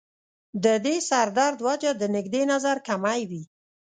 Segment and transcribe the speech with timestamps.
[0.63, 3.43] د دې سر درد وجه د نزدې نظر کمی وي